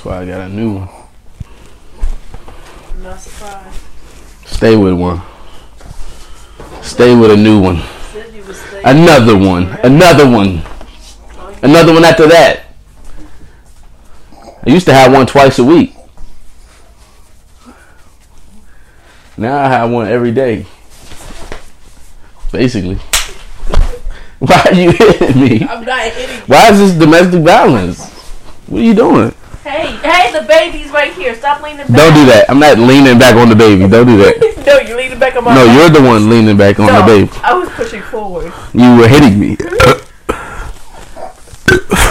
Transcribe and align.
That's 0.00 0.06
why 0.06 0.22
I 0.22 0.24
got 0.24 0.40
a 0.40 0.48
new 0.48 0.76
one. 0.76 0.88
I'm 2.94 3.02
not 3.02 3.20
surprised. 3.20 3.82
Stay 4.46 4.74
with 4.74 4.94
one. 4.94 5.20
Stay 6.80 7.14
with 7.14 7.30
a 7.30 7.36
new 7.36 7.60
one. 7.60 7.82
Said 8.10 8.32
you 8.32 8.42
would 8.44 8.56
stay. 8.56 8.80
Another 8.82 9.36
one. 9.36 9.66
Another 9.84 10.26
one. 10.26 10.62
Another 11.62 11.92
one 11.92 12.02
after 12.06 12.26
that. 12.28 12.62
I 14.66 14.70
used 14.70 14.86
to 14.86 14.94
have 14.94 15.12
one 15.12 15.26
twice 15.26 15.58
a 15.58 15.64
week. 15.64 15.94
Now 19.36 19.58
I 19.58 19.68
have 19.68 19.90
one 19.90 20.08
every 20.08 20.32
day. 20.32 20.64
Basically. 22.50 22.94
Why 24.38 24.62
are 24.64 24.72
you 24.74 24.92
hitting 24.92 25.42
me? 25.42 25.66
I'm 25.68 25.84
not 25.84 26.04
hitting 26.04 26.36
you. 26.36 26.42
Why 26.46 26.70
is 26.70 26.78
this 26.78 26.92
domestic 26.92 27.42
violence? 27.42 28.02
What 28.66 28.80
are 28.80 28.84
you 28.84 28.94
doing? 28.94 29.34
Hey, 29.70 29.94
hey, 30.02 30.32
the 30.32 30.42
baby's 30.48 30.90
right 30.90 31.12
here. 31.12 31.32
Stop 31.36 31.62
leaning 31.62 31.86
back. 31.86 31.96
Don't 31.96 32.12
do 32.12 32.26
that. 32.26 32.50
I'm 32.50 32.58
not 32.58 32.76
leaning 32.76 33.20
back 33.20 33.36
on 33.36 33.48
the 33.48 33.54
baby. 33.54 33.86
Don't 33.86 34.04
do 34.04 34.16
that. 34.16 34.64
no, 34.66 34.80
you're 34.80 34.96
leaning 34.96 35.20
back 35.20 35.36
on 35.36 35.44
my 35.44 35.54
No, 35.54 35.64
back. 35.64 35.78
you're 35.78 35.90
the 35.90 36.02
one 36.08 36.28
leaning 36.28 36.56
back 36.56 36.80
on 36.80 36.86
No, 36.86 36.98
the 36.98 37.06
baby. 37.06 37.30
I 37.44 37.54
was 37.54 37.68
pushing 37.70 38.02
forward. 38.02 38.52
You 38.74 38.96
were 38.98 39.06
hitting 39.06 39.38
me. 39.38 39.56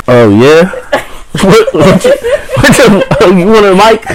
oh 0.07 0.29
yeah. 0.39 0.71
what, 1.43 1.73
what, 1.73 2.05
you, 2.05 2.11
what 2.15 2.71
the, 2.79 3.17
oh, 3.19 3.35
you 3.35 3.45
want 3.47 3.65
a 3.65 3.75
mic? 3.75 4.07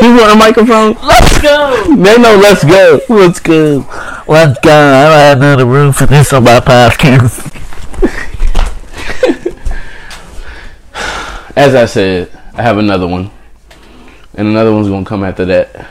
You 0.00 0.14
want 0.14 0.30
a 0.30 0.36
microphone? 0.36 0.94
Let's 1.04 1.42
go. 1.42 1.96
They 1.96 2.16
know. 2.16 2.36
Let's 2.36 2.62
go. 2.62 3.00
Let's 3.08 3.40
go. 3.40 3.84
Let's 4.28 4.60
go. 4.60 4.70
I 4.70 5.08
don't 5.08 5.18
have 5.18 5.38
another 5.38 5.66
room 5.66 5.92
for 5.92 6.06
this 6.06 6.32
on 6.32 6.44
my 6.44 6.60
podcast. 6.60 7.48
As 11.56 11.74
I 11.74 11.86
said, 11.86 12.30
I 12.54 12.60
have 12.62 12.76
another 12.76 13.06
one, 13.06 13.30
and 14.34 14.48
another 14.48 14.72
one's 14.72 14.88
gonna 14.88 15.06
come 15.06 15.24
after 15.24 15.46
that, 15.46 15.88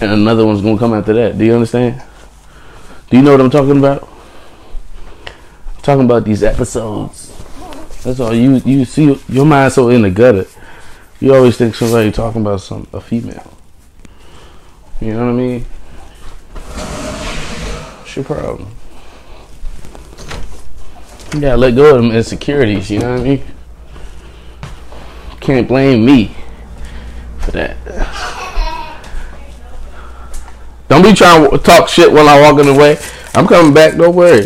and 0.00 0.12
another 0.12 0.44
one's 0.44 0.60
gonna 0.60 0.78
come 0.78 0.92
after 0.92 1.14
that. 1.14 1.38
Do 1.38 1.44
you 1.46 1.54
understand? 1.54 2.02
Do 3.08 3.16
you 3.16 3.22
know 3.22 3.32
what 3.32 3.40
I'm 3.40 3.48
talking 3.48 3.78
about? 3.78 4.02
I'm 5.26 5.82
talking 5.82 6.04
about 6.04 6.24
these 6.24 6.42
episodes. 6.42 7.34
That's 8.02 8.20
all 8.20 8.34
you 8.34 8.56
you 8.66 8.84
see. 8.84 9.18
Your 9.30 9.46
mind 9.46 9.72
so 9.72 9.88
in 9.88 10.02
the 10.02 10.10
gutter. 10.10 10.46
You 11.20 11.34
always 11.34 11.56
think 11.56 11.74
somebody 11.74 12.12
talking 12.12 12.42
about 12.42 12.60
some 12.60 12.86
a 12.92 13.00
female. 13.00 13.50
You 15.00 15.14
know 15.14 15.24
what 15.24 15.30
I 15.30 15.36
mean? 15.36 15.62
What's 18.00 18.14
your 18.14 18.24
problem? 18.26 18.68
You 21.32 21.40
gotta 21.40 21.56
let 21.56 21.74
go 21.74 21.96
of 21.96 22.02
them 22.02 22.12
insecurities. 22.12 22.90
You 22.90 22.98
know 23.00 23.12
what 23.12 23.20
I 23.20 23.24
mean? 23.24 23.42
Can't 25.48 25.66
blame 25.66 26.04
me 26.04 26.36
for 27.38 27.52
that. 27.52 27.74
Don't 30.88 31.02
be 31.02 31.14
trying 31.14 31.50
to 31.50 31.56
talk 31.56 31.88
shit 31.88 32.12
while 32.12 32.28
I'm 32.28 32.42
walking 32.42 32.68
away. 32.68 32.98
I'm 33.34 33.46
coming 33.46 33.72
back. 33.72 33.96
Don't 33.96 34.14
worry. 34.14 34.42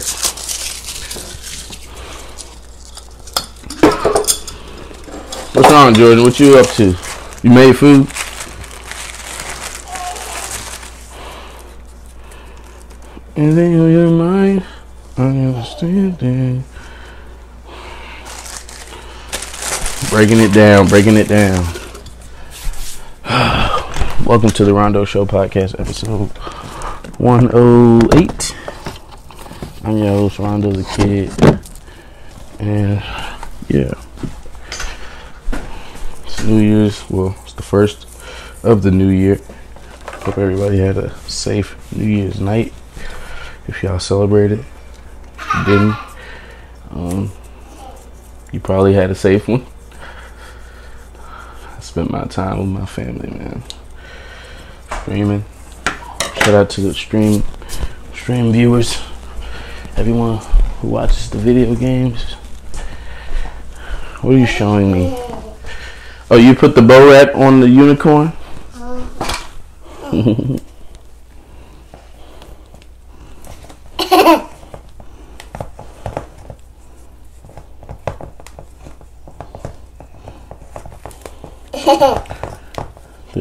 What's 5.50 5.72
wrong, 5.72 5.92
Jordan? 5.92 6.22
What 6.22 6.38
you 6.38 6.56
up 6.56 6.68
to? 6.76 6.96
You 7.42 7.50
made 7.50 7.76
food? 7.76 8.06
And 13.34 13.58
then 13.58 13.80
on 13.80 13.90
your 13.90 14.08
mind, 14.08 14.64
I 15.18 15.22
understand 15.22 16.22
it. 16.22 16.71
Breaking 20.12 20.40
it 20.40 20.52
down, 20.52 20.88
breaking 20.88 21.16
it 21.16 21.26
down. 21.26 21.64
Welcome 24.26 24.50
to 24.50 24.62
the 24.62 24.74
Rondo 24.74 25.06
Show 25.06 25.24
podcast, 25.24 25.80
episode 25.80 26.28
108. 27.16 28.56
I'm 29.82 29.96
your 29.96 30.08
host, 30.08 30.38
Rondo 30.38 30.70
Tha 30.70 30.82
Kiid. 30.82 31.30
And 32.60 33.02
yeah. 33.68 33.94
It's 36.26 36.44
New 36.44 36.60
Year's. 36.60 37.08
Well, 37.08 37.34
it's 37.44 37.54
the 37.54 37.62
first 37.62 38.06
of 38.62 38.82
the 38.82 38.90
new 38.90 39.08
year. 39.08 39.40
Hope 40.24 40.36
everybody 40.36 40.76
had 40.76 40.98
a 40.98 41.18
safe 41.20 41.74
New 41.90 42.04
Year's 42.04 42.38
night. 42.38 42.74
If 43.66 43.82
y'all 43.82 43.98
celebrated, 43.98 44.62
didn't, 45.64 45.96
um, 46.90 47.32
you 48.52 48.60
probably 48.60 48.92
had 48.92 49.10
a 49.10 49.14
safe 49.14 49.48
one. 49.48 49.64
Spent 51.92 52.10
my 52.10 52.24
time 52.24 52.58
with 52.58 52.68
my 52.68 52.86
family, 52.86 53.28
man. 53.28 53.62
Streaming. 55.02 55.44
Shout 56.36 56.54
out 56.54 56.70
to 56.70 56.80
the 56.80 56.94
stream 56.94 57.44
stream 58.14 58.50
viewers. 58.50 58.98
Everyone 59.98 60.38
who 60.80 60.88
watches 60.88 61.28
the 61.28 61.36
video 61.36 61.74
games. 61.74 62.32
What 64.22 64.32
are 64.32 64.38
you 64.38 64.46
showing 64.46 64.90
me? 64.90 65.14
Oh, 66.30 66.38
you 66.38 66.54
put 66.54 66.74
the 66.74 66.80
bow 66.80 67.10
rat 67.10 67.34
on 67.34 67.60
the 67.60 67.68
unicorn? 67.68 68.32
Uh-huh. 68.74 70.58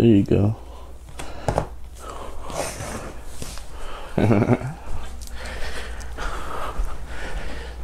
There 0.02 0.10
you 0.10 0.24
go. 0.24 0.56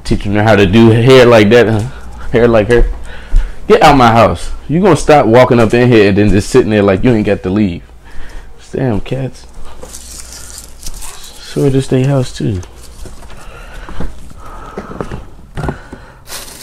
Teaching 0.04 0.34
her 0.34 0.42
how 0.42 0.56
to 0.56 0.66
do 0.66 0.90
hair 0.90 1.28
like 1.28 1.50
that, 1.50 1.68
huh? 1.68 1.82
Hair 2.32 2.48
like 2.48 2.70
her. 2.70 2.92
Get 3.68 3.84
out 3.84 3.96
my 3.98 4.12
house. 4.12 4.52
You 4.68 4.82
gonna 4.82 4.98
stop 4.98 5.28
walking 5.28 5.60
up 5.60 5.76
in 5.76 5.92
here 5.92 6.10
and 6.10 6.18
then 6.18 6.32
just 6.32 6.50
sitting 6.50 6.72
there 6.72 6.82
like 6.82 7.04
you 7.04 7.12
ain't 7.12 7.28
got 7.28 7.44
to 7.44 7.52
leave. 7.52 7.84
Damn 8.72 9.00
cats. 9.00 9.46
Sure 11.54 11.70
to 11.70 11.84
stay 11.84 12.02
house 12.02 12.36
too. 12.36 12.62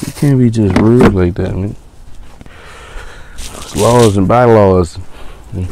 You 0.05 0.13
can't 0.17 0.41
be 0.41 0.51
just 0.51 0.77
rude 0.79 1.15
like 1.15 1.35
that, 1.35 1.55
man. 1.55 1.77
It's 3.37 3.77
laws 3.77 4.17
and 4.17 4.27
bylaws. 4.27 4.99
You 5.55 5.69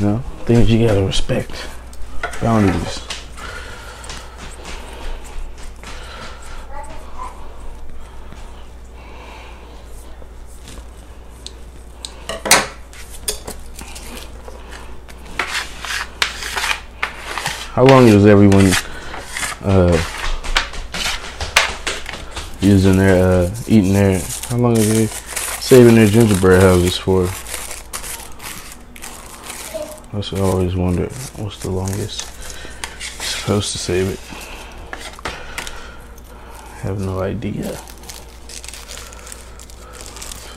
know, 0.00 0.18
things 0.44 0.70
you 0.70 0.86
gotta 0.86 1.02
respect. 1.02 1.50
Boundaries. 2.42 2.98
How 17.72 17.84
long 17.86 18.06
is 18.08 18.26
everyone 18.26 18.70
uh, 19.62 19.96
using 22.60 22.98
their 22.98 23.24
uh, 23.24 23.54
eating 23.66 23.94
their? 23.94 24.20
How 24.50 24.58
long 24.58 24.72
are 24.72 24.82
they 24.82 25.06
saving 25.06 25.94
their 25.94 26.06
gingerbread 26.08 26.60
houses 26.60 26.98
for? 26.98 27.30
That's 30.12 30.30
what 30.32 30.42
I 30.42 30.44
always 30.44 30.76
wonder. 30.76 31.06
What's 31.36 31.62
the 31.62 31.70
longest 31.70 32.26
you're 32.26 33.24
supposed 33.24 33.72
to 33.72 33.78
save 33.78 34.08
it? 34.08 34.20
have 36.82 36.98
no 37.00 37.20
idea. 37.20 37.78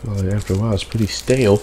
like 0.06 0.33
after 0.33 0.56
a 0.56 0.57
while 0.57 0.74
it's 0.74 0.83
pretty 0.83 1.06
stale. 1.06 1.62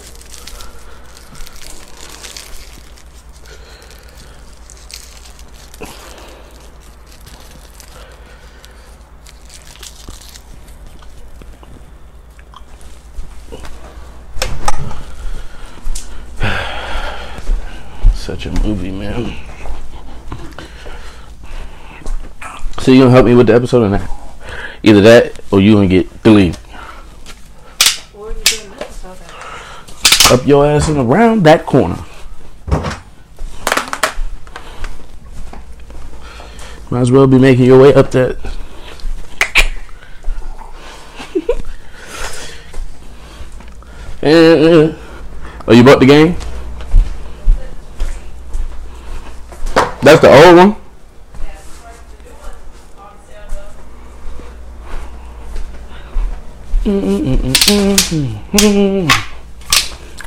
Such 18.22 18.46
a 18.46 18.52
movie, 18.62 18.92
man. 18.92 19.36
So 22.78 22.92
you 22.92 23.00
gonna 23.00 23.10
help 23.10 23.26
me 23.26 23.34
with 23.34 23.48
the 23.48 23.54
episode 23.54 23.82
or 23.82 23.88
not? 23.88 24.08
Either 24.84 25.00
that 25.00 25.40
or 25.50 25.60
you 25.60 25.74
gonna 25.74 25.88
get 25.88 26.22
deleted. 26.22 26.56
Up 30.30 30.46
your 30.46 30.64
ass 30.64 30.88
and 30.88 30.98
around 30.98 31.42
that 31.42 31.66
corner. 31.66 31.98
Might 36.90 37.00
as 37.00 37.10
well 37.10 37.26
be 37.26 37.40
making 37.40 37.64
your 37.64 37.80
way 37.82 37.92
up 37.92 38.12
that. 38.12 38.38
and, 44.22 44.96
Oh, 45.66 45.72
you 45.72 45.82
bought 45.82 45.98
the 45.98 46.06
game? 46.06 46.36
That's 50.02 50.20
the 50.20 50.28
old 50.28 50.56
one. 50.56 50.76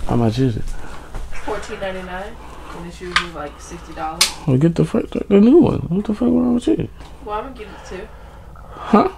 How 0.07 0.15
much 0.15 0.39
is 0.39 0.55
it? 0.55 0.63
Fourteen 1.43 1.79
ninety 1.81 2.03
nine. 2.03 2.33
And 2.77 2.87
it's 2.87 3.01
usually 3.01 3.31
like 3.31 3.59
sixty 3.59 3.93
dollars. 3.93 4.23
Well, 4.47 4.57
get 4.57 4.75
the 4.75 4.85
fuck 4.85 5.09
the 5.09 5.39
new 5.41 5.57
one. 5.57 5.79
What 5.79 6.05
the 6.05 6.13
fuck 6.13 6.21
wrong 6.29 6.55
with 6.55 6.67
you? 6.67 6.87
Well, 7.25 7.39
I'm 7.39 7.53
gonna 7.53 7.57
get 7.57 7.67
it 7.67 7.85
too. 7.87 8.07
Huh? 8.53 9.09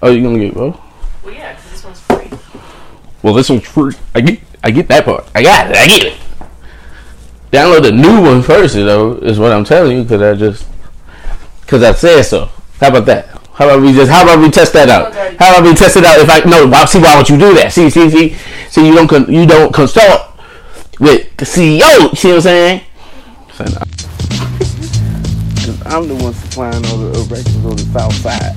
Oh, 0.00 0.10
you 0.12 0.22
gonna 0.22 0.38
get 0.38 0.54
both? 0.54 0.80
Well, 1.24 1.34
yeah, 1.34 1.54
because 1.54 1.70
this 1.72 1.84
one's 1.84 2.00
free. 2.00 2.30
Well, 3.22 3.34
this 3.34 3.48
one's 3.50 3.66
free. 3.66 3.94
I 4.14 4.20
get, 4.20 4.40
I 4.62 4.70
get 4.70 4.86
that 4.88 5.04
part. 5.04 5.28
I 5.34 5.42
got 5.42 5.70
it. 5.70 5.76
I 5.76 5.86
get 5.86 6.04
it. 6.04 6.18
Download 7.54 7.82
the 7.84 7.92
new 7.92 8.20
one 8.20 8.42
first, 8.42 8.74
though, 8.74 9.14
is 9.18 9.38
what 9.38 9.52
I'm 9.52 9.62
telling 9.62 9.96
you, 9.98 10.02
because 10.02 10.20
I 10.20 10.34
just, 10.34 10.66
because 11.60 11.84
I 11.84 11.92
said 11.92 12.22
so. 12.22 12.50
How 12.80 12.88
about 12.88 13.06
that? 13.06 13.28
How 13.52 13.66
about 13.66 13.80
we 13.80 13.92
just, 13.92 14.10
how 14.10 14.24
about 14.24 14.40
we 14.40 14.50
test 14.50 14.72
that 14.72 14.88
out? 14.88 15.14
How 15.38 15.52
about 15.52 15.62
we 15.62 15.72
test 15.72 15.96
it 15.96 16.04
out? 16.04 16.18
If 16.18 16.28
I 16.28 16.40
no, 16.40 16.84
see 16.86 16.98
why 16.98 17.16
would 17.16 17.28
you 17.28 17.38
do 17.38 17.54
that? 17.54 17.72
See, 17.72 17.90
see, 17.90 18.10
see, 18.10 18.36
see, 18.68 18.88
you 18.88 18.92
don't, 18.92 19.06
con, 19.06 19.32
you 19.32 19.46
don't 19.46 19.72
consult 19.72 20.32
with 20.98 21.36
the 21.36 21.44
CEO. 21.44 22.16
See 22.16 22.30
what 22.30 22.34
I'm 22.34 22.40
saying? 22.40 22.80
I'm 25.86 26.08
the 26.08 26.16
one 26.16 26.34
supplying 26.34 26.84
all 26.86 26.98
the 26.98 27.20
erections 27.20 27.64
on 27.64 27.76
the 27.76 27.84
south 27.94 28.14
side. 28.14 28.56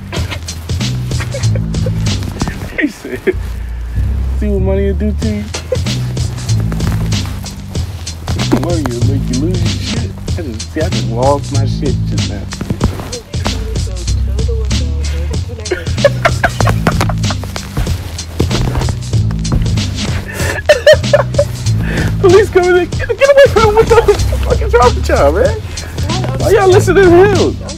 See 4.40 4.48
what 4.48 4.60
money 4.60 4.86
will 4.90 4.98
do 4.98 5.12
to 5.12 5.36
you? 5.36 5.44
Money 8.60 8.82
will 8.88 9.06
make 9.08 9.24
you 9.34 9.40
lose 9.40 9.60
your 9.60 10.02
shit. 10.02 10.10
I 10.38 10.42
just, 10.42 10.72
see, 10.72 10.80
I 10.80 10.88
just 10.88 11.08
lost 11.08 11.52
my 11.52 11.66
shit 11.66 11.94
just 12.06 12.30
now. 12.30 12.44
Police 22.20 22.50
coming 22.50 22.76
in. 22.76 22.90
Get, 22.90 23.08
get 23.08 23.30
away 23.30 23.46
from 23.52 23.62
him. 23.62 23.74
What 23.74 23.88
the 23.88 23.96
fuck 24.44 24.60
is 24.60 24.74
wrong 24.74 24.94
with 24.94 25.08
y'all, 25.08 25.32
man? 25.32 25.60
Why 26.40 26.50
y'all 26.50 26.68
listening 26.68 27.04
to 27.04 27.10
him? 27.10 27.77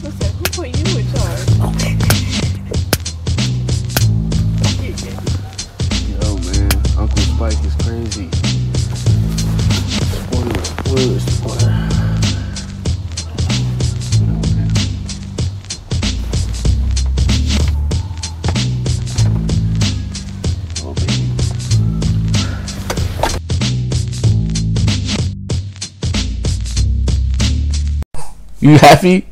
You 28.61 28.77
happy? 28.77 29.25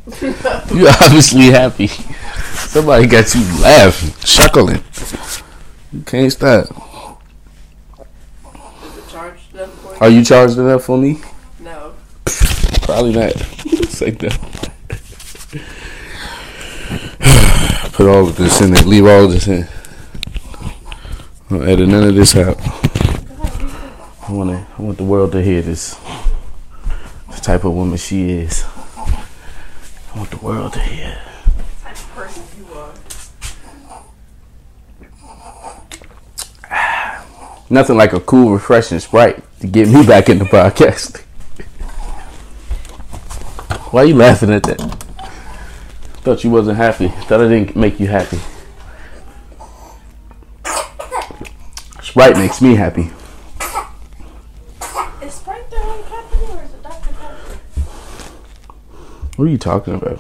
you 0.74 0.88
obviously 0.88 1.52
happy. 1.52 1.86
Somebody 1.86 3.06
got 3.06 3.36
you 3.36 3.42
laughing, 3.62 4.12
chuckling. 4.22 4.84
You 5.94 6.02
can't 6.02 6.32
stop. 6.32 6.66
The 9.54 9.68
for? 9.68 10.04
Are 10.04 10.10
you 10.10 10.26
charged 10.26 10.58
enough 10.58 10.84
for 10.84 10.98
me? 10.98 11.22
No. 11.60 11.94
Probably 12.82 13.14
not. 13.14 13.34
Say 13.90 14.18
no. 14.20 14.30
Put 17.92 18.08
all 18.08 18.28
of 18.28 18.36
this 18.36 18.62
in 18.62 18.74
there. 18.74 18.84
Leave 18.84 19.06
all 19.06 19.26
of 19.26 19.32
this 19.32 19.48
in. 19.48 19.68
Don't 21.50 21.70
edit 21.70 21.88
none 21.88 22.08
of 22.08 22.16
this 22.16 22.36
out. 22.36 22.58
I 24.28 24.32
want 24.32 24.50
to. 24.50 24.66
I 24.76 24.82
want 24.82 24.98
the 24.98 25.04
world 25.04 25.34
to 25.34 25.44
hear 25.44 25.62
this. 25.62 26.00
The 27.30 27.42
type 27.42 27.64
of 27.64 27.74
woman 27.74 27.98
she 27.98 28.32
is. 28.32 28.66
Want 30.20 30.32
the 30.32 30.38
world 30.46 30.74
to 30.74 30.80
hear. 30.82 31.18
Nothing 37.70 37.96
like 37.96 38.12
a 38.12 38.20
cool, 38.20 38.52
refreshing 38.52 39.00
Sprite 39.00 39.42
to 39.62 39.68
get 39.68 39.88
me 39.88 40.06
back 40.06 40.28
in 40.28 40.40
the 40.40 40.44
podcast. 40.44 41.22
Why 43.94 44.02
are 44.02 44.06
you 44.08 44.16
laughing 44.16 44.52
at 44.52 44.64
that? 44.64 44.82
Thought 46.24 46.44
you 46.44 46.50
wasn't 46.50 46.76
happy. 46.76 47.08
Thought 47.08 47.40
I 47.40 47.48
didn't 47.48 47.78
make 47.78 47.98
you 48.02 48.08
happy. 48.08 48.40
Sprite 52.04 52.36
makes 52.36 52.62
me 52.62 52.76
happy. 52.76 53.10
Is 55.24 55.34
Sprite 55.34 55.72
their 55.72 55.82
own 55.82 56.04
company 56.04 56.46
or 56.52 56.64
is 56.66 56.74
it 56.74 56.84
Dr. 56.84 57.10
Pepper? 57.14 57.60
What 59.40 59.48
are 59.48 59.52
you 59.52 59.58
talking 59.58 59.94
about? 59.94 60.20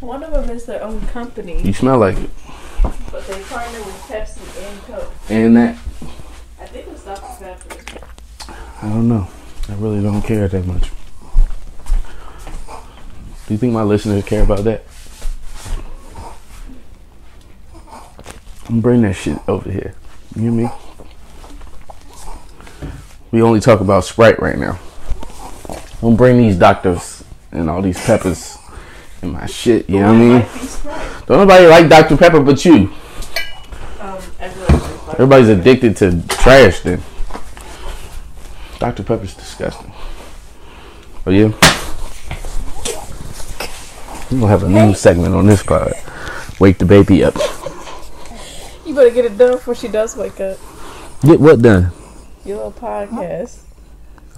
One 0.00 0.22
of 0.22 0.32
them 0.32 0.48
is 0.48 0.64
their 0.64 0.82
own 0.82 1.02
company, 1.08 1.60
You 1.60 1.74
smell 1.74 1.98
like 1.98 2.16
it. 2.16 2.30
but 3.12 3.26
they 3.26 3.42
partner 3.42 3.78
with 3.80 4.06
Pepsi 4.08 4.70
and 4.70 4.82
Coke. 4.84 5.12
And 5.28 5.54
that, 5.58 5.74
I 6.62 6.64
think 6.64 6.86
it's 6.88 7.04
Dr. 7.04 7.44
Pepper. 7.44 8.06
I 8.80 8.88
don't 8.88 9.06
know. 9.06 9.28
I 9.68 9.74
really 9.74 10.00
don't 10.02 10.22
care 10.22 10.48
that 10.48 10.64
much. 10.66 10.90
Do 13.46 13.52
you 13.52 13.58
think 13.58 13.74
my 13.74 13.82
listeners 13.82 14.24
care 14.24 14.44
about 14.44 14.64
that? 14.64 14.84
I'm 18.70 18.80
bringing 18.80 19.02
that 19.02 19.12
shit 19.12 19.38
over 19.46 19.70
here. 19.70 19.94
You 20.34 20.40
hear 20.44 20.52
me? 20.52 20.70
We 23.30 23.42
only 23.42 23.60
talk 23.60 23.80
about 23.82 24.06
Sprite 24.06 24.40
right 24.40 24.56
now. 24.56 24.78
Don't 26.00 26.16
bring 26.16 26.38
these 26.38 26.56
doctors 26.56 27.24
and 27.50 27.68
all 27.68 27.82
these 27.82 27.98
peppers 28.04 28.56
in 29.22 29.32
my 29.32 29.46
shit. 29.46 29.88
You 29.90 30.00
know 30.00 30.08
what 30.08 30.14
I 30.14 30.18
mean? 30.18 30.32
Might 30.32 30.52
be 30.54 30.66
Sprite. 30.66 31.26
Don't 31.26 31.38
nobody 31.38 31.66
like 31.66 31.88
Dr. 31.88 32.16
Pepper 32.16 32.40
but 32.40 32.64
you. 32.64 32.90
Um, 34.00 34.18
Everybody's 35.10 35.48
addicted 35.48 35.96
to 35.98 36.22
trash 36.28 36.80
then. 36.80 37.02
Dr. 38.78 39.02
Pepper's 39.02 39.34
disgusting. 39.34 39.92
Oh 41.26 41.30
yeah? 41.30 41.48
We're 44.30 44.40
gonna 44.40 44.46
have 44.48 44.62
a 44.62 44.68
new 44.68 44.94
segment 44.94 45.34
on 45.34 45.46
this 45.46 45.62
part. 45.62 45.94
Wake 46.60 46.78
the 46.78 46.84
baby 46.84 47.24
up. 47.24 47.34
You 48.86 48.94
better 48.94 49.10
get 49.10 49.24
it 49.24 49.36
done 49.36 49.52
before 49.52 49.74
she 49.74 49.88
does 49.88 50.16
wake 50.16 50.38
up. 50.40 50.58
Get 51.22 51.40
what 51.40 51.60
done? 51.60 51.90
Your 52.44 52.56
little 52.56 52.72
podcast. 52.72 53.67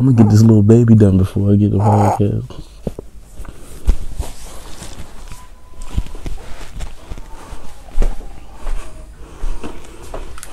I'm 0.01 0.07
gonna 0.07 0.17
get 0.17 0.31
this 0.31 0.41
little 0.41 0.63
baby 0.63 0.95
done 0.95 1.19
before 1.19 1.53
I 1.53 1.57
get 1.57 1.73
the 1.73 1.77
podcast. 1.77 2.47
Ah. 2.49 2.95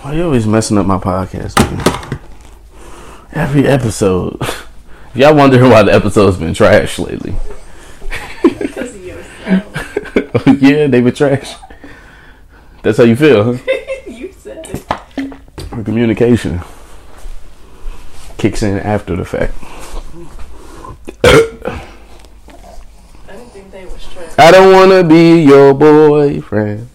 Why 0.02 0.16
you 0.16 0.24
always 0.26 0.46
messing 0.46 0.78
up 0.78 0.86
my 0.86 0.98
podcast, 0.98 1.58
man? 1.62 2.20
Every 3.32 3.66
episode. 3.66 4.38
If 5.12 5.22
y'all 5.22 5.34
wondering 5.34 5.72
why 5.72 5.82
the 5.82 5.94
episode's 5.94 6.38
been 6.38 6.54
trash 6.54 7.00
lately. 7.00 7.34
Because 8.44 8.94
of 8.96 9.04
yourself. 9.04 10.62
yeah, 10.62 10.86
they 10.88 11.02
been 11.02 11.14
trash. 11.16 11.56
That's 12.84 12.98
how 12.98 13.06
you 13.06 13.16
feel, 13.16 13.56
huh? 13.56 13.72
you 14.08 14.32
said 14.34 14.68
it. 15.18 15.34
Or 15.72 15.84
communication 15.84 16.62
kicks 18.38 18.64
in 18.64 18.78
after 18.80 19.16
the 19.16 19.26
fact. 19.26 19.54
I 21.24 21.82
didn't 23.28 23.50
think 23.50 23.72
they 23.72 23.86
was 23.86 24.06
trash. 24.08 24.34
I 24.38 24.52
don't 24.52 24.74
wanna 24.74 25.04
be 25.04 25.42
your 25.42 25.74
boyfriend. 25.74 26.90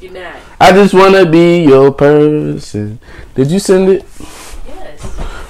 You're 0.00 0.12
not. 0.12 0.36
I 0.60 0.72
just 0.72 0.94
wanna 0.94 1.28
be 1.28 1.64
your 1.64 1.92
person. 1.92 2.98
Did 3.34 3.50
you 3.50 3.58
send 3.58 3.88
it? 3.90 4.04
Yes, 4.66 5.02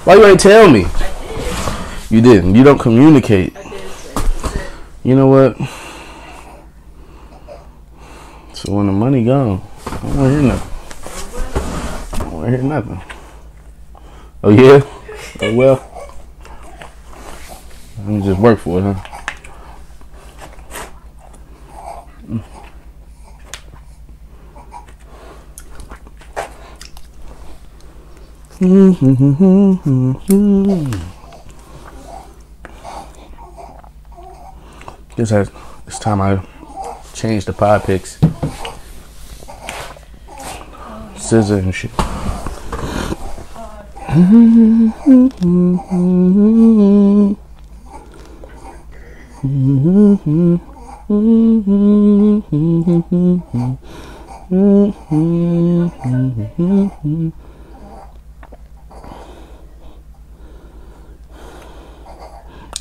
Why 0.05 0.15
you 0.15 0.25
ain't 0.25 0.39
tell 0.39 0.69
me? 0.69 0.85
I 0.85 0.89
did. 0.89 2.11
You 2.11 2.21
didn't. 2.21 2.55
You 2.55 2.63
don't 2.63 2.79
communicate. 2.79 3.55
I 3.55 3.63
did 3.69 3.89
say. 3.91 4.13
I 4.15 4.27
said, 4.27 4.71
You 5.03 5.15
know 5.15 5.27
what? 5.27 5.57
So 8.53 8.73
when 8.73 8.87
the 8.87 8.93
money 8.93 9.23
gone, 9.23 9.61
I 9.85 9.97
don't 9.97 10.17
wanna 10.17 10.29
hear 10.29 10.41
nothing. 10.41 10.69
I 12.13 12.17
don't 12.17 12.31
wanna 12.31 12.49
hear 12.49 12.63
nothing. 12.63 13.01
Oh 14.43 14.49
yeah? 14.49 14.81
Oh 15.41 15.53
well. 15.53 15.89
I'm 17.99 18.21
just 18.21 18.39
work 18.39 18.59
for 18.59 18.79
it, 18.79 18.83
huh? 18.83 19.13
Guess 35.15 35.31
I, 35.31 35.45
it's 35.85 35.99
time 35.99 36.21
I 36.21 36.41
change 37.13 37.45
the 37.45 37.53
pod 37.53 37.83
picks. 37.83 38.19
SZA 41.17 41.59
and 41.59 41.75
shit. 41.75 42.02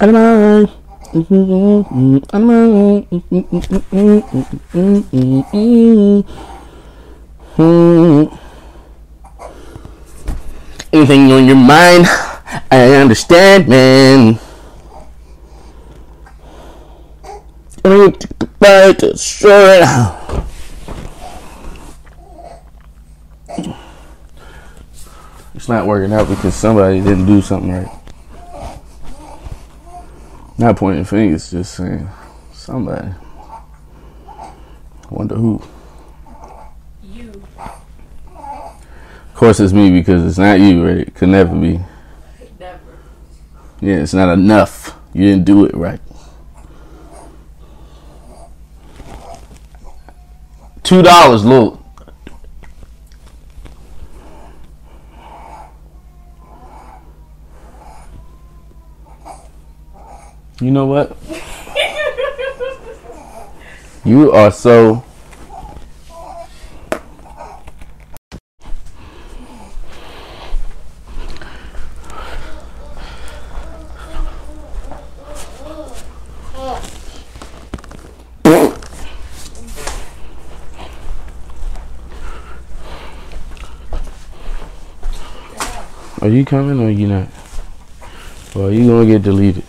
Animal. 0.03 0.69
Anything 10.92 11.32
on 11.32 11.46
your 11.46 11.56
mind, 11.56 12.04
I 12.70 12.94
understand, 13.00 13.66
man. 13.66 14.38
I'm 17.84 18.12
to 18.12 18.92
destroy 18.99 19.76
it 19.76 19.82
out. 19.82 20.44
It's 25.54 25.68
not 25.68 25.87
working 25.87 26.12
out 26.12 26.28
because 26.28 26.54
somebody 26.54 27.00
didn't 27.00 27.26
do 27.26 27.40
something 27.40 27.72
right. 27.72 27.88
Not 30.58 30.76
pointing 30.76 31.04
fingers, 31.04 31.50
just 31.50 31.75
saying 31.75 32.08
somebody. 32.52 33.08
Wonder 35.11 35.37
who. 35.37 35.62
You. 37.02 37.30
Of 37.58 39.30
course, 39.42 39.58
it's 39.58 39.72
me 39.72 39.90
because 39.90 40.25
it's 40.25 40.38
not 40.38 40.61
you, 40.61 40.87
right? 40.87 40.99
It 40.99 41.16
could 41.16 41.30
never 41.30 41.52
be. 41.58 41.80
Never. 42.61 42.78
Yeah, 43.80 43.96
it's 43.96 44.14
not 44.14 44.32
enough. 44.32 44.96
You 45.12 45.25
didn't 45.25 45.44
do 45.46 45.64
it 45.64 45.75
right. 45.75 45.99
Two 50.84 51.02
dollars, 51.02 51.44
look. 51.44 51.80
You 60.61 60.70
know 60.70 60.87
what? 60.87 61.16
You 64.04 64.32
are 64.32 64.50
so. 64.50 65.04
Are 86.22 86.28
you 86.28 86.41
coming 86.52 86.78
or 86.80 86.90
you 86.90 87.06
not? 87.06 87.28
Well, 88.54 88.71
you 88.71 88.87
gonna 88.87 89.06
get 89.06 89.23
deleted. 89.23 89.64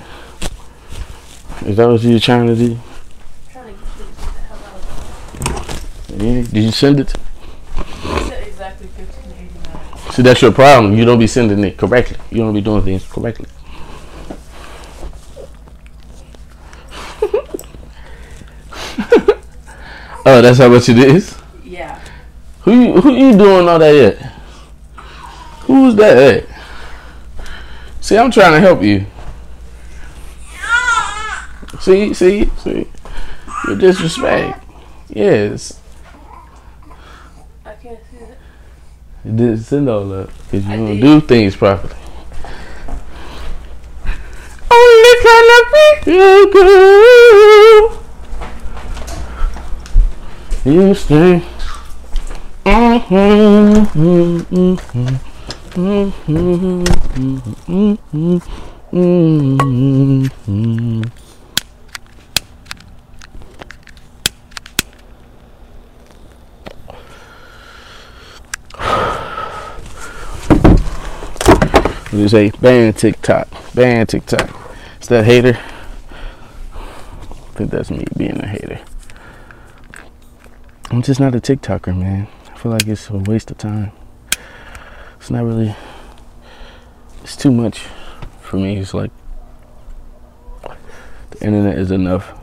Is 1.65 1.77
that 1.77 1.87
what 1.87 2.01
you're 2.01 2.19
trying 2.19 2.47
to 2.47 2.55
do? 2.57 2.77
trying 3.49 3.67
to 3.67 3.71
get 3.71 3.79
you 3.79 3.85
to 4.03 4.05
get 4.11 4.15
the 4.17 4.23
hell 4.41 4.57
out 4.67 4.75
of 6.09 6.21
Yeah. 6.21 6.41
Did 6.41 6.63
you 6.63 6.71
send 6.71 6.99
it? 6.99 7.15
here. 7.15 7.23
You 8.03 8.19
said 8.27 8.43
exactly 8.45 8.89
See, 10.11 10.23
that's 10.23 10.41
your 10.41 10.51
problem. 10.51 10.97
You 10.97 11.05
don't 11.05 11.19
be 11.19 11.27
sending 11.27 11.63
it 11.63 11.77
correctly. 11.77 12.17
You 12.31 12.39
don't 12.39 12.53
be 12.53 12.59
doing 12.59 12.83
things 12.83 13.07
correctly. 13.07 13.47
oh, 20.25 20.41
that's 20.41 20.57
how 20.57 20.67
much 20.67 20.89
it 20.89 20.97
is. 20.97 21.33
Yeah. 21.63 21.97
Who 22.63 22.73
you, 22.73 22.99
who 22.99 23.13
you 23.13 23.37
doing 23.37 23.69
all 23.69 23.79
that 23.79 23.95
at? 23.95 24.17
Who's 25.61 25.95
that 25.95 26.17
at? 26.17 26.52
See, 28.03 28.17
I'm 28.17 28.31
trying 28.31 28.51
to 28.51 28.59
help 28.59 28.83
you. 28.83 29.05
See, 31.79 32.13
see, 32.13 32.49
see. 32.57 32.85
You 33.65 33.75
disrespect. 33.77 34.61
Yes. 35.07 35.79
I 37.65 37.75
can't 37.75 37.97
see 38.11 38.17
that. 38.17 38.37
You 39.23 39.31
didn't 39.31 39.59
send 39.59 39.87
all 39.87 40.03
that 40.09 40.27
because 40.27 40.65
you 40.65 40.75
don't 40.75 40.99
do 40.99 41.21
things 41.21 41.55
properly. 41.55 41.95
Only 44.69 45.15
kind 45.23 45.49
of 45.55 45.71
you 46.05 46.51
girl. 46.51 48.03
You 50.65 50.93
stay. 50.93 51.41
What 52.63 53.07
do 53.93 55.32
you 55.75 56.19
say? 72.27 72.51
Ban 72.61 72.93
TikTok. 72.93 73.47
Ban 73.73 74.05
TikTok. 74.05 74.77
Is 75.01 75.07
that 75.07 75.25
hater? 75.25 75.57
I 76.73 77.55
think 77.55 77.71
that's 77.71 77.89
me 77.89 78.05
being 78.15 78.39
a 78.39 78.47
hater. 78.47 78.79
I'm 80.91 81.01
just 81.01 81.19
not 81.19 81.33
a 81.33 81.39
TikToker, 81.39 81.97
man. 81.97 82.27
I 82.53 82.57
feel 82.59 82.71
like 82.71 82.85
it's 82.85 83.09
a 83.09 83.17
waste 83.17 83.49
of 83.49 83.57
time. 83.57 83.91
It's 85.23 85.31
not 85.31 85.45
really. 85.45 85.73
It's 87.23 87.37
too 87.37 87.49
much 87.49 87.87
for 88.41 88.57
me. 88.57 88.75
It's 88.75 88.93
like 88.93 89.09
the 91.31 91.45
internet 91.45 91.77
is 91.77 91.91
enough 91.91 92.37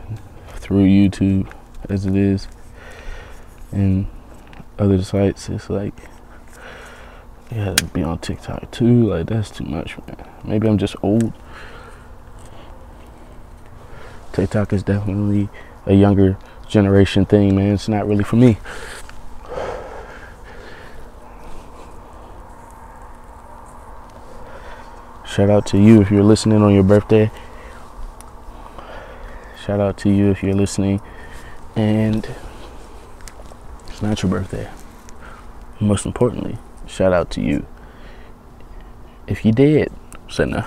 through 0.55 0.87
YouTube 0.87 1.47
as 1.89 2.07
it 2.07 2.15
is, 2.15 2.47
and 3.71 4.07
other 4.79 5.03
sites. 5.03 5.47
It's 5.47 5.69
like 5.69 5.93
you 7.51 7.63
gotta 7.63 7.85
be 7.85 8.01
on 8.01 8.17
TikTok 8.17 8.71
too. 8.71 9.09
Like 9.11 9.27
that's 9.27 9.51
too 9.51 9.65
much, 9.65 9.99
man. 9.99 10.17
Maybe 10.43 10.67
I'm 10.67 10.79
just 10.79 10.95
old. 11.03 11.33
TikTok 14.33 14.73
is 14.73 14.81
definitely 14.81 15.49
a 15.85 15.93
younger 15.93 16.35
generation 16.67 17.27
thing, 17.27 17.55
man. 17.55 17.75
It's 17.75 17.87
not 17.87 18.07
really 18.07 18.23
for 18.23 18.37
me. 18.37 18.57
Shout 25.31 25.49
out 25.49 25.65
to 25.67 25.77
you 25.77 26.01
if 26.01 26.11
you're 26.11 26.23
listening 26.25 26.61
on 26.61 26.73
your 26.73 26.83
birthday. 26.83 27.31
Shout 29.63 29.79
out 29.79 29.97
to 29.99 30.09
you 30.09 30.29
if 30.29 30.43
you're 30.43 30.53
listening 30.53 30.99
and 31.73 32.29
it's 33.87 34.01
not 34.01 34.21
your 34.21 34.29
birthday. 34.29 34.69
Most 35.79 36.05
importantly, 36.05 36.57
shout 36.85 37.13
out 37.13 37.29
to 37.31 37.41
you 37.41 37.65
if 39.25 39.45
you 39.45 39.53
did. 39.53 39.89
So 40.27 40.43
no. 40.43 40.57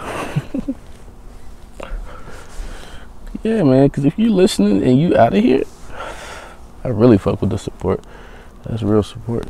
yeah, 3.43 3.63
man, 3.65 3.89
because 3.89 4.07
if 4.07 4.19
you're 4.19 4.31
listening 4.31 4.83
and 4.83 4.99
you 4.99 5.15
out 5.15 5.35
of 5.35 5.45
here, 5.45 5.65
I 6.83 6.89
really 6.89 7.19
fuck 7.19 7.43
with 7.43 7.51
the 7.51 7.59
support. 7.59 8.03
That's 8.63 8.83
real 8.83 9.03
support. 9.03 9.47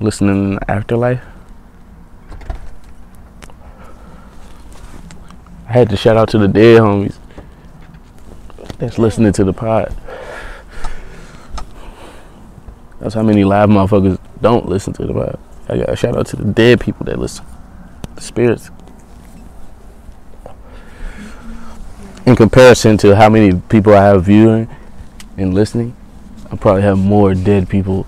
Listening 0.00 0.30
in 0.30 0.54
the 0.54 0.70
afterlife. 0.70 1.20
Had 5.78 5.90
to 5.90 5.96
shout 5.96 6.16
out 6.16 6.28
to 6.30 6.38
the 6.38 6.48
dead 6.48 6.80
homies 6.80 7.16
that's 8.78 8.98
listening 8.98 9.32
to 9.32 9.44
the 9.44 9.52
pod. 9.52 9.94
That's 13.00 13.14
how 13.14 13.22
many 13.22 13.44
live 13.44 13.68
motherfuckers 13.68 14.18
don't 14.40 14.68
listen 14.68 14.92
to 14.94 15.06
the 15.06 15.12
pod. 15.12 15.38
I 15.68 15.78
got 15.78 15.90
a 15.90 15.96
shout 15.96 16.16
out 16.16 16.26
to 16.28 16.36
the 16.36 16.44
dead 16.44 16.80
people 16.80 17.06
that 17.06 17.18
listen. 17.18 17.44
The 18.16 18.22
spirits. 18.22 18.70
In 22.26 22.34
comparison 22.36 22.96
to 22.98 23.14
how 23.14 23.28
many 23.28 23.60
people 23.68 23.94
I 23.94 24.04
have 24.04 24.24
viewing 24.24 24.68
and 25.36 25.54
listening, 25.54 25.94
I 26.50 26.56
probably 26.56 26.82
have 26.82 26.98
more 26.98 27.34
dead 27.34 27.68
people 27.68 28.04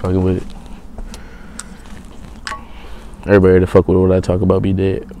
fucking 0.00 0.22
with 0.22 0.38
it. 0.38 0.56
Everybody 3.26 3.60
to 3.60 3.66
fuck 3.66 3.88
with 3.88 3.96
what 3.96 4.12
I 4.12 4.20
talk 4.20 4.40
about 4.40 4.62
be 4.62 4.72
dead. 4.72 5.15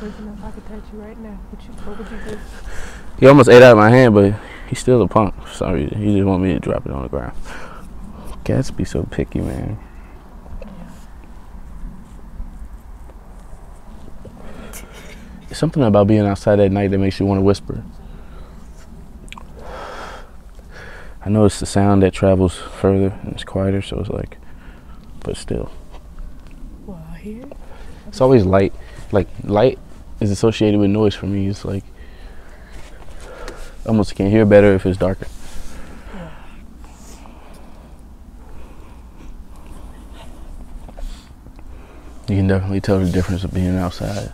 I 0.00 0.04
was 0.04 0.14
thinking 0.14 0.34
if 0.38 0.44
I 0.44 0.50
could 0.52 0.66
touch 0.66 0.92
you 0.94 0.98
right 0.98 1.18
now, 1.18 1.38
what, 1.50 1.62
you, 1.62 1.74
what 1.84 1.98
would 1.98 2.10
you 2.10 2.32
do? 2.32 2.38
He 3.18 3.26
almost 3.26 3.50
ate 3.50 3.62
out 3.62 3.72
of 3.72 3.76
my 3.76 3.90
hand, 3.90 4.14
but 4.14 4.34
he's 4.66 4.78
still 4.78 5.02
a 5.02 5.06
punk 5.06 5.34
reason. 5.60 6.00
He 6.00 6.14
just 6.14 6.24
want 6.24 6.42
me 6.42 6.54
to 6.54 6.58
drop 6.58 6.86
it 6.86 6.92
on 6.92 7.02
the 7.02 7.08
ground. 7.10 7.36
Cats 8.44 8.70
be 8.70 8.86
so 8.86 9.02
picky, 9.02 9.40
man. 9.40 9.78
It's 15.50 15.58
something 15.58 15.82
about 15.82 16.06
being 16.06 16.26
outside 16.26 16.60
at 16.60 16.72
night 16.72 16.92
that 16.92 16.98
makes 16.98 17.20
you 17.20 17.26
want 17.26 17.38
to 17.38 17.42
whisper. 17.42 17.84
I 21.22 21.28
know 21.28 21.44
it's 21.44 21.60
the 21.60 21.66
sound 21.66 22.02
that 22.04 22.14
travels 22.14 22.56
further 22.56 23.18
and 23.22 23.34
it's 23.34 23.44
quieter, 23.44 23.82
so 23.82 24.00
it's 24.00 24.08
like, 24.08 24.38
but 25.22 25.36
still. 25.36 25.70
Well, 26.86 27.04
here. 27.20 27.44
It's 28.08 28.22
always 28.22 28.46
light. 28.46 28.72
Like 29.12 29.28
light 29.44 29.78
is 30.20 30.30
associated 30.30 30.78
with 30.78 30.90
noise 30.90 31.14
for 31.14 31.26
me. 31.26 31.48
It's 31.48 31.64
like 31.64 31.84
almost 33.86 34.14
can't 34.14 34.30
hear 34.30 34.44
better 34.44 34.74
if 34.74 34.86
it's 34.86 34.98
darker. 34.98 35.26
You 42.28 42.36
can 42.36 42.46
definitely 42.46 42.80
tell 42.80 43.00
the 43.00 43.10
difference 43.10 43.42
of 43.42 43.52
being 43.52 43.76
outside 43.76 44.32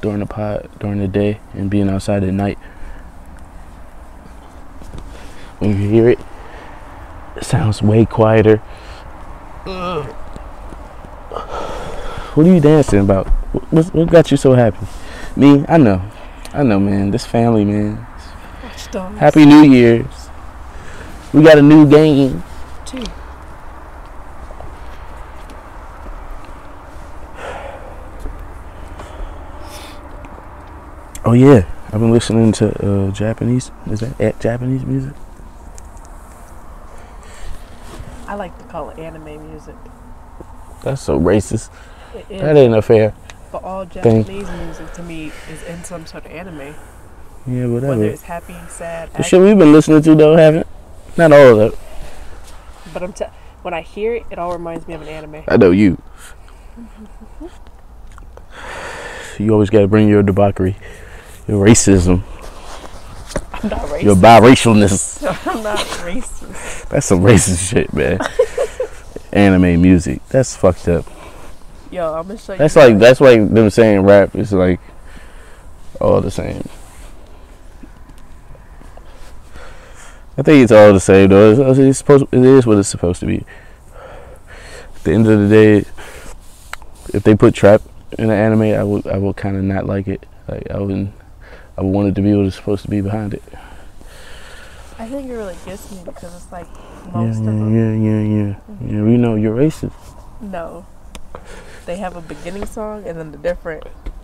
during 0.00 0.20
the 0.20 0.26
pot 0.26 0.78
during 0.78 0.98
the 0.98 1.08
day 1.08 1.40
and 1.52 1.68
being 1.68 1.88
outside 1.88 2.22
at 2.22 2.32
night. 2.32 2.58
When 5.58 5.70
you 5.70 5.88
hear 5.88 6.08
it, 6.08 6.20
it 7.36 7.44
sounds 7.44 7.82
way 7.82 8.04
quieter. 8.06 8.58
What 12.34 12.46
are 12.46 12.54
you 12.54 12.60
dancing 12.60 13.00
about? 13.00 13.39
What, 13.52 13.94
what 13.94 14.10
got 14.10 14.30
you 14.30 14.36
so 14.36 14.52
happy? 14.54 14.86
Me? 15.34 15.64
I 15.68 15.76
know. 15.76 16.02
I 16.52 16.62
know, 16.62 16.78
man. 16.78 17.10
This 17.10 17.26
family, 17.26 17.64
man. 17.64 17.96
Happy 19.18 19.44
New 19.44 19.62
Year's. 19.62 20.28
We 21.32 21.42
got 21.42 21.58
a 21.58 21.62
new 21.62 21.88
game. 21.88 22.42
Two. 22.86 23.04
Oh 31.24 31.32
yeah, 31.32 31.64
I've 31.86 32.00
been 32.00 32.10
listening 32.10 32.50
to 32.52 32.68
uh, 32.84 33.10
Japanese. 33.12 33.70
Is 33.86 34.00
that 34.00 34.20
at 34.20 34.40
Japanese 34.40 34.84
music? 34.84 35.12
I 38.26 38.34
like 38.34 38.56
to 38.58 38.64
call 38.64 38.90
it 38.90 38.98
anime 38.98 39.50
music. 39.50 39.76
That's 40.82 41.02
so 41.02 41.18
racist. 41.18 41.70
That 42.28 42.56
ain't 42.56 42.74
a 42.74 42.82
fair. 42.82 43.14
But 43.52 43.62
all. 43.64 43.84
Japanese 43.84 44.48
music 44.50 44.92
to 44.94 45.02
me 45.02 45.32
is 45.50 45.62
in 45.64 45.82
some 45.84 46.06
sort 46.06 46.26
of 46.26 46.32
anime. 46.32 46.74
Yeah, 47.46 47.66
whatever. 47.66 47.88
Whether 47.88 48.04
it's 48.06 48.22
happy, 48.22 48.56
sad, 48.68 49.12
The 49.14 49.22
shit 49.22 49.40
we've 49.40 49.56
been 49.58 49.72
listening 49.72 50.02
to 50.02 50.14
though 50.14 50.36
haven't. 50.36 50.66
Not 51.16 51.32
all 51.32 51.58
of 51.60 51.72
it. 51.72 51.78
But 52.92 53.02
I'm 53.02 53.12
t- 53.12 53.24
when 53.62 53.74
I 53.74 53.80
hear 53.82 54.14
it, 54.14 54.26
it 54.30 54.38
all 54.38 54.52
reminds 54.52 54.86
me 54.86 54.94
of 54.94 55.02
an 55.02 55.08
anime. 55.08 55.42
I 55.48 55.56
know 55.56 55.70
you. 55.70 56.00
You 59.38 59.54
always 59.54 59.70
got 59.70 59.80
to 59.80 59.88
bring 59.88 60.06
your 60.06 60.22
debauchery, 60.22 60.76
your 61.48 61.64
racism, 61.64 62.22
I'm 63.62 63.70
not 63.70 63.80
racist. 63.88 64.02
your 64.02 64.16
biracialness. 64.16 65.46
I'm 65.46 65.62
not 65.62 65.78
racist. 65.78 66.88
That's 66.90 67.06
some 67.06 67.20
racist 67.20 67.70
shit, 67.70 67.92
man. 67.94 68.20
Anime 69.32 69.80
music. 69.80 70.20
That's 70.28 70.54
fucked 70.54 70.88
up. 70.88 71.06
Yo, 71.90 72.14
I'm 72.14 72.26
gonna 72.26 72.38
show 72.38 72.52
you. 72.52 72.58
That's 72.58 72.76
like 72.76 72.98
that's 72.98 73.20
like 73.20 73.48
them 73.52 73.68
saying 73.70 74.00
rap 74.02 74.34
is 74.36 74.52
like 74.52 74.80
all 76.00 76.20
the 76.20 76.30
same. 76.30 76.62
I 80.38 80.42
think 80.42 80.62
it's 80.62 80.72
all 80.72 80.92
the 80.92 81.00
same 81.00 81.28
though. 81.30 81.70
It's, 81.70 81.78
it's 81.78 81.98
supposed 81.98 82.26
it 82.32 82.44
is 82.44 82.66
what 82.66 82.78
it's 82.78 82.88
supposed 82.88 83.20
to 83.20 83.26
be. 83.26 83.44
At 84.96 85.04
the 85.04 85.12
end 85.12 85.26
of 85.26 85.40
the 85.40 85.48
day, 85.48 85.76
if 87.12 87.22
they 87.24 87.34
put 87.34 87.54
trap 87.54 87.82
in 88.18 88.24
an 88.24 88.30
anime, 88.30 88.62
I 88.78 88.84
would 88.84 89.06
I 89.06 89.18
would 89.18 89.36
kind 89.36 89.56
of 89.56 89.64
not 89.64 89.86
like 89.86 90.06
it. 90.08 90.24
Like 90.48 90.70
I 90.70 90.78
wouldn't. 90.78 91.12
I 91.76 91.82
would 91.82 91.90
want 91.92 92.08
it 92.08 92.14
to 92.16 92.22
be 92.22 92.34
what 92.34 92.46
it's 92.46 92.56
supposed 92.56 92.82
to 92.84 92.90
be 92.90 93.00
behind 93.00 93.34
it. 93.34 93.42
I 94.98 95.08
think 95.08 95.28
it 95.28 95.32
really 95.32 95.56
gets 95.64 95.90
me 95.90 96.02
because 96.04 96.34
it's 96.36 96.52
like 96.52 96.66
Yeah, 97.06 97.10
most 97.14 97.42
yeah, 97.42 97.50
of 97.50 97.58
them. 97.58 97.74
yeah, 97.74 98.10
yeah, 98.10 98.20
yeah. 98.20 98.54
Mm-hmm. 98.54 98.96
Yeah, 98.96 99.02
we 99.02 99.16
know 99.16 99.34
you're 99.34 99.56
racist. 99.56 99.92
No, 100.42 100.86
they 101.90 101.96
have 101.96 102.14
a 102.14 102.20
beginning 102.20 102.64
song 102.66 103.04
and 103.04 103.18
then 103.18 103.32
the 103.32 103.38
different 103.38 103.82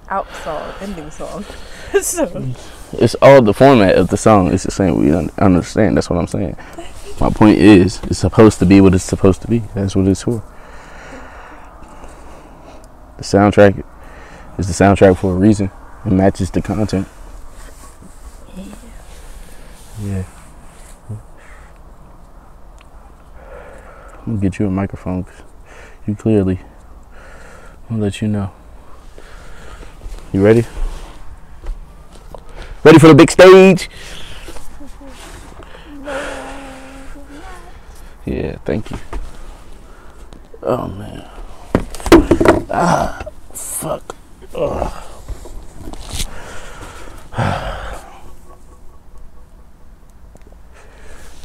out 0.08 0.32
song, 0.44 0.72
ending 0.80 1.10
song. 1.10 1.44
so 2.00 2.54
It's 2.92 3.16
all 3.20 3.42
the 3.42 3.52
format 3.52 3.96
of 3.96 4.06
the 4.06 4.16
song. 4.16 4.52
It's 4.52 4.62
the 4.62 4.70
same. 4.70 5.00
We 5.00 5.12
un- 5.12 5.32
understand. 5.38 5.96
That's 5.96 6.08
what 6.08 6.16
I'm 6.16 6.28
saying. 6.28 6.56
My 7.20 7.28
point 7.28 7.58
is, 7.58 8.00
it's 8.04 8.20
supposed 8.20 8.60
to 8.60 8.66
be 8.66 8.80
what 8.80 8.94
it's 8.94 9.02
supposed 9.02 9.42
to 9.42 9.48
be. 9.48 9.64
That's 9.74 9.96
what 9.96 10.06
it's 10.06 10.22
for. 10.22 10.44
The 13.16 13.24
soundtrack 13.24 13.84
is 14.56 14.68
the 14.68 14.84
soundtrack 14.84 15.16
for 15.16 15.32
a 15.32 15.36
reason. 15.36 15.72
It 16.04 16.12
matches 16.12 16.52
the 16.52 16.62
content. 16.62 17.08
Yeah. 18.56 18.64
Yeah. 20.04 20.24
I'm 24.20 24.36
gonna 24.36 24.38
get 24.38 24.60
you 24.60 24.68
a 24.68 24.70
microphone 24.70 25.26
you 26.06 26.14
clearly. 26.14 26.60
I'll 27.88 27.98
let 27.98 28.20
you 28.20 28.28
know. 28.28 28.52
You 30.32 30.44
ready? 30.44 30.64
Ready 32.82 32.98
for 32.98 33.08
the 33.08 33.14
big 33.14 33.30
stage? 33.30 33.88
Yeah, 38.24 38.56
thank 38.64 38.90
you. 38.90 38.98
Oh 40.62 40.88
man. 40.88 41.24
Ah, 42.70 43.22
fuck. 43.52 44.02
Ugh. 44.54 45.02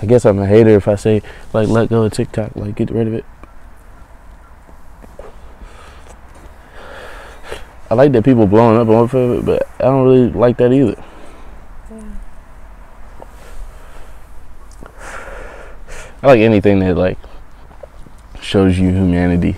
I 0.02 0.06
guess 0.08 0.26
I'm 0.26 0.40
a 0.40 0.48
hater 0.48 0.72
if 0.72 0.88
I 0.88 0.96
say 0.96 1.22
like 1.54 1.68
let 1.68 1.90
go 1.90 2.04
of 2.04 2.14
TikTok, 2.14 2.56
like 2.56 2.76
get 2.76 2.90
rid 2.90 3.08
of 3.08 3.14
it. 3.14 3.26
I 7.92 7.94
like 7.94 8.14
that 8.14 8.24
people 8.24 8.48
blowing 8.48 8.78
up 8.78 8.88
on 8.88 9.04
it, 9.20 9.46
but 9.46 9.68
I 9.78 9.84
don't 9.84 10.06
really 10.06 10.30
like 10.30 10.56
that 10.60 10.72
either. 10.72 11.04
I 16.24 16.28
like 16.28 16.40
anything 16.40 16.80
that 16.80 16.96
like 16.96 17.18
shows 18.40 18.80
you 18.80 18.92
humanity. 18.92 19.58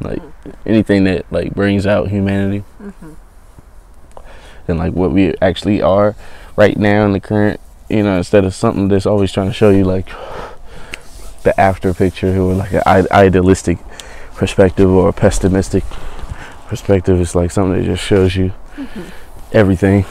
Like 0.00 0.22
anything 0.64 1.02
that 1.02 1.26
like 1.32 1.52
brings 1.52 1.84
out 1.84 2.10
humanity 2.10 2.60
hmm 2.78 3.14
and 4.68 4.78
like 4.78 4.92
what 4.92 5.10
we 5.10 5.34
actually 5.42 5.82
are 5.82 6.14
right 6.54 6.76
now 6.76 7.04
in 7.04 7.10
the 7.12 7.18
current, 7.18 7.58
you 7.88 8.04
know, 8.04 8.18
instead 8.18 8.44
of 8.44 8.54
something 8.54 8.86
that's 8.86 9.04
always 9.04 9.32
trying 9.32 9.48
to 9.48 9.52
show 9.52 9.70
you 9.70 9.82
like 9.82 10.06
the 11.42 11.52
after 11.58 11.92
picture 11.92 12.36
or 12.38 12.54
like 12.54 12.72
an 12.72 13.08
idealistic 13.10 13.78
perspective 14.36 14.88
or 14.88 15.08
a 15.08 15.12
pessimistic 15.12 15.82
perspective. 16.70 17.20
It's 17.20 17.34
like 17.34 17.50
something 17.50 17.80
that 17.80 17.84
just 17.84 18.02
shows 18.02 18.36
you 18.36 18.54
mm-hmm. 18.76 19.08
everything. 19.52 20.04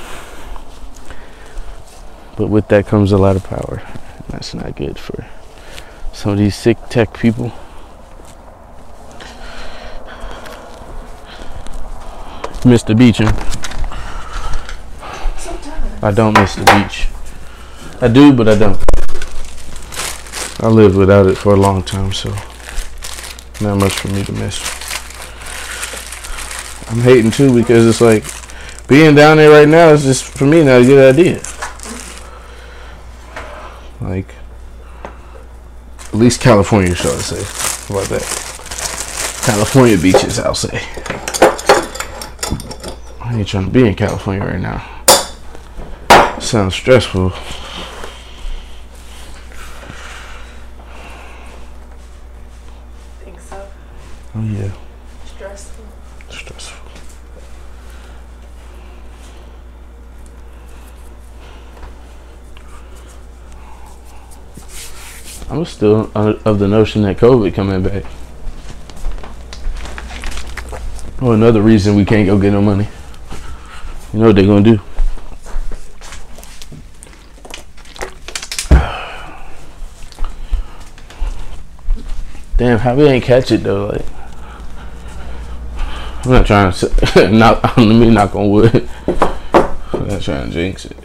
But 2.35 2.47
with 2.47 2.67
that 2.67 2.85
comes 2.85 3.13
a 3.13 3.17
lot 3.17 3.37
of 3.37 3.45
power. 3.45 3.81
And 3.85 4.25
that's 4.27 4.53
not 4.53 4.75
good 4.75 4.99
for 4.99 5.25
some 6.11 6.33
of 6.33 6.37
these 6.37 6.55
sick 6.55 6.77
tech 6.89 7.13
people. 7.13 7.53
Miss 12.65 12.83
the 12.83 12.93
beach. 12.93 13.21
I 16.01 16.11
don't 16.11 16.37
miss 16.37 16.55
the 16.55 16.65
beach. 16.65 17.07
I 18.01 18.09
do, 18.09 18.33
but 18.33 18.49
I 18.49 18.57
don't. 18.57 18.83
I 20.59 20.67
lived 20.67 20.97
without 20.97 21.27
it 21.27 21.37
for 21.37 21.53
a 21.53 21.57
long 21.57 21.83
time, 21.83 22.11
so 22.11 22.29
not 23.61 23.77
much 23.77 23.93
for 23.93 24.09
me 24.09 24.25
to 24.25 24.33
miss. 24.33 24.78
I'm 26.89 26.99
hating 27.01 27.31
too 27.31 27.53
because 27.53 27.85
it's 27.87 28.01
like 28.01 28.23
being 28.87 29.13
down 29.15 29.37
there 29.37 29.51
right 29.51 29.67
now 29.67 29.89
is 29.89 30.03
just 30.03 30.23
for 30.23 30.45
me 30.45 30.63
not 30.63 30.81
a 30.81 30.85
good 30.85 31.15
idea. 31.15 31.41
Like 34.01 34.33
at 36.07 36.13
least 36.15 36.41
California, 36.41 36.95
shall 36.95 37.13
I 37.13 37.19
say? 37.21 37.43
How 37.93 37.99
about 37.99 38.09
that? 38.09 38.23
California 39.45 39.97
beaches, 39.97 40.39
I'll 40.39 40.55
say. 40.55 40.81
I 43.21 43.35
ain't 43.37 43.47
trying 43.47 43.65
to 43.65 43.71
be 43.71 43.87
in 43.87 43.93
California 43.95 44.43
right 44.43 44.59
now. 44.59 44.83
sounds 46.39 46.73
stressful. 46.73 47.29
Think 53.19 53.39
so? 53.39 53.67
Oh 54.35 54.43
yeah, 54.43 54.71
Stressful. 55.25 55.85
stressful. 56.29 56.85
I'm 65.49 65.65
still 65.79 66.11
of 66.13 66.59
the 66.59 66.67
notion 66.67 67.03
that 67.03 67.15
COVID 67.15 67.53
coming 67.53 67.81
back. 67.81 68.03
Oh, 71.21 71.31
another 71.31 71.61
reason 71.61 71.95
we 71.95 72.03
can't 72.03 72.27
go 72.27 72.37
get 72.37 72.51
no 72.51 72.61
money. 72.61 72.85
You 74.11 74.19
know 74.19 74.25
what 74.25 74.35
they're 74.35 74.45
gonna 74.45 74.61
do? 74.61 74.81
Damn, 82.57 82.79
how 82.79 82.95
we 82.95 83.05
ain't 83.05 83.23
catch 83.23 83.49
it 83.53 83.63
though? 83.63 83.85
Like, 83.85 84.05
I'm 86.25 86.31
not 86.31 86.45
trying 86.45 86.73
to 86.73 87.29
not 87.31 87.63
let 87.77 87.87
me 87.87 88.09
knock 88.09 88.35
on 88.35 88.49
wood. 88.49 88.89
I'm 89.07 90.07
not 90.09 90.21
trying 90.21 90.49
to 90.49 90.51
jinx 90.51 90.83
it. 90.83 90.97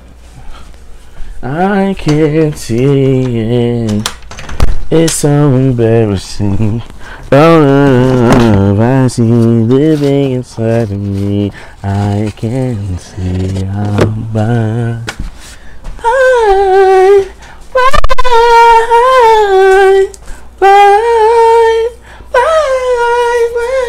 I 1.45 1.95
can't 1.97 2.59
see 2.59 3.37
it. 3.39 4.14
It's 4.97 5.15
so 5.15 5.53
embarrassing. 5.57 6.81
The 7.29 7.37
love 7.37 8.79
I 8.79 9.09
see 9.09 9.25
living 9.25 10.31
inside 10.35 10.93
of 10.93 11.01
me. 11.01 11.51
I 11.83 12.33
can't 12.37 13.01
see 13.01 13.67
I'm 13.67 14.33
by. 14.33 15.03
I, 15.99 17.29
I, 17.75 17.99
I, 18.23 18.33
I, 20.61 20.63
I, 20.63 20.79
I, 22.35 22.71
I, 23.57 23.85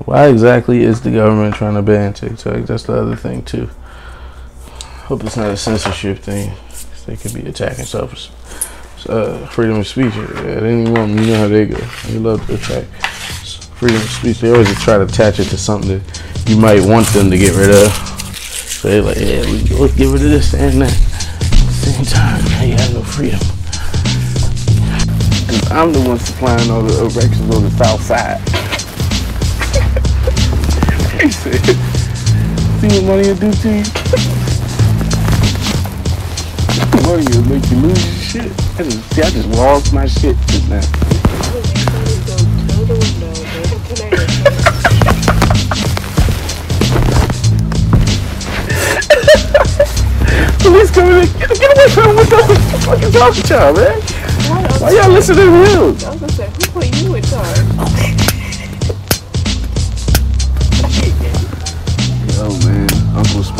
Why 0.00 0.28
exactly 0.28 0.82
is 0.82 1.00
the 1.00 1.10
government 1.10 1.54
trying 1.54 1.74
to 1.74 1.82
ban 1.82 2.12
TikTok? 2.12 2.64
That's 2.64 2.84
the 2.84 3.00
other 3.00 3.16
thing 3.16 3.44
too. 3.44 3.70
Hope 5.06 5.24
it's 5.24 5.36
not 5.36 5.50
a 5.50 5.56
censorship 5.56 6.18
thing. 6.18 6.52
They 7.06 7.16
could 7.16 7.34
be 7.34 7.46
attacking 7.46 7.84
self 7.84 8.12
uh, 9.08 9.46
freedom 9.48 9.78
of 9.78 9.86
speech 9.86 10.14
at 10.16 10.62
any 10.62 10.90
moment. 10.90 11.20
You 11.20 11.26
know 11.32 11.38
how 11.38 11.48
they 11.48 11.66
go. 11.66 11.76
They 12.06 12.18
love 12.18 12.46
to 12.46 12.54
attack 12.54 12.84
freedom 13.84 13.96
of 13.96 14.08
speech. 14.08 14.40
They 14.40 14.50
always 14.50 14.82
try 14.82 14.98
to 14.98 15.04
attach 15.04 15.38
it 15.40 15.44
to 15.44 15.58
something 15.58 15.98
that 15.98 16.48
you 16.48 16.56
might 16.56 16.82
want 16.82 17.06
them 17.08 17.30
to 17.30 17.38
get 17.38 17.54
rid 17.54 17.70
of. 17.70 17.92
So 17.92 18.88
they're 18.88 19.02
like, 19.02 19.16
yeah, 19.16 19.42
we 19.50 19.62
let's 19.78 19.94
get 19.94 20.06
rid 20.06 20.22
of 20.22 20.30
this 20.30 20.54
and 20.54 20.82
that. 20.82 20.90
Same 20.90 22.04
time, 22.04 22.44
now 22.44 22.62
you 22.62 22.76
have 22.76 22.94
no 22.94 23.02
freedom. 23.02 23.40
Cause 25.48 25.70
I'm 25.70 25.92
the 25.92 26.00
one 26.00 26.18
supplying 26.18 26.70
all 26.70 26.82
the 26.82 27.00
erections 27.00 27.54
on 27.54 27.62
the 27.62 27.70
south 27.70 28.02
side. 28.02 28.63
Said, 31.30 31.54
See 32.80 32.88
what 32.88 33.04
money 33.04 33.28
will 33.28 33.36
do 33.36 33.50
to 33.52 33.68
you? 33.68 33.84
money 37.06 37.24
will 37.36 37.44
make 37.48 37.70
you 37.70 37.76
lose 37.78 38.04
your 38.04 38.42
shit. 38.42 38.52
I 38.78 38.82
just, 38.82 39.14
see, 39.14 39.22
I 39.22 39.30
just 39.30 39.48
lost 39.48 39.92
my 39.94 40.06
shit 40.06 40.36
just 40.48 40.68
now. 40.68 40.80
The. 43.84 44.14
Police 50.60 50.90
coming 50.90 51.16
in. 51.16 51.26
Get, 51.38 51.48
get 51.58 51.76
away 51.76 51.88
from 51.88 52.10
him 52.10 52.16
with 52.16 52.30
the 52.30 52.36
fucking 52.84 53.12
talking 53.12 53.42
child, 53.44 53.76
man. 53.76 54.00
Why 54.80 54.90
y'all 54.90 55.10
listening 55.10 55.46
to 55.46 56.14
him? 56.14 56.23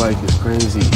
Spike 0.05 0.23
is 0.23 0.37
crazy. 0.37 0.94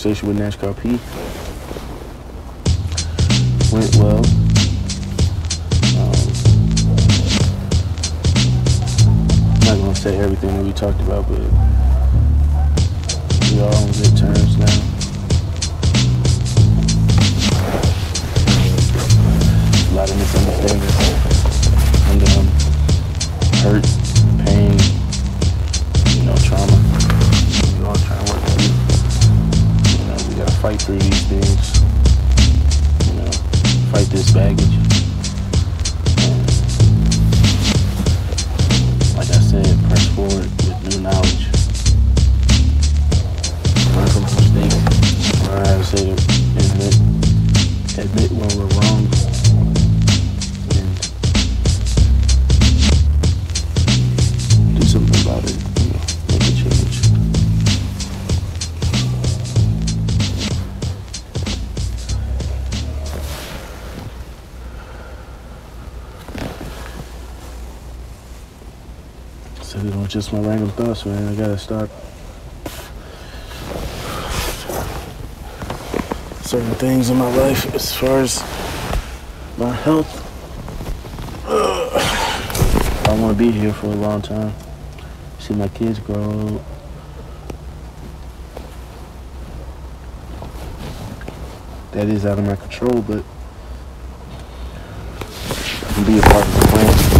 Conversation 0.00 0.28
with 0.28 0.38
NASCAR 0.38 0.76
P. 0.80 0.90
Went 3.74 3.96
well. 3.96 4.18
Um, 5.98 6.14
I'm 9.54 9.66
not 9.66 9.76
gonna 9.84 9.96
say 9.96 10.16
everything 10.18 10.56
that 10.56 10.64
we 10.64 10.72
talked 10.72 11.00
about, 11.00 11.28
but 11.28 11.67
these 30.92 31.22
things. 31.26 31.80
You 33.06 33.20
know, 33.20 33.30
fight 33.92 34.06
this 34.06 34.32
baggage. 34.32 34.87
Just 70.18 70.32
my 70.32 70.40
random 70.40 70.68
thoughts, 70.70 71.06
man. 71.06 71.28
I 71.28 71.34
gotta 71.36 71.56
start 71.56 71.88
certain 76.42 76.74
things 76.74 77.10
in 77.10 77.16
my 77.16 77.32
life 77.36 77.72
as 77.72 77.94
far 77.94 78.18
as 78.18 78.42
my 79.56 79.70
health. 79.70 80.24
I 83.08 83.16
want 83.20 83.38
to 83.38 83.44
be 83.44 83.52
here 83.52 83.72
for 83.72 83.86
a 83.86 83.90
long 83.90 84.20
time. 84.20 84.52
See 85.38 85.54
my 85.54 85.68
kids 85.68 86.00
grow. 86.00 86.60
That 91.92 92.08
is 92.08 92.26
out 92.26 92.40
of 92.40 92.44
my 92.44 92.56
control, 92.56 93.02
but 93.02 93.22
I 95.86 95.92
can 95.92 96.04
be 96.04 96.18
a 96.18 96.22
part 96.22 96.44
of 96.44 96.54
the 96.54 96.66
plan. 96.66 97.18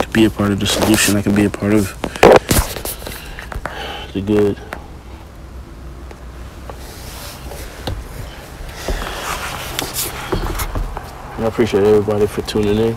I 0.00 0.04
can 0.04 0.09
be 0.20 0.26
a 0.26 0.30
part 0.30 0.52
of 0.52 0.60
the 0.60 0.66
solution. 0.66 1.16
I 1.16 1.22
can 1.22 1.34
be 1.34 1.46
a 1.46 1.48
part 1.48 1.72
of 1.72 1.96
the 4.12 4.20
good. 4.20 4.58
I 11.38 11.46
appreciate 11.46 11.84
everybody 11.84 12.26
for 12.26 12.42
tuning 12.42 12.76
in. 12.76 12.96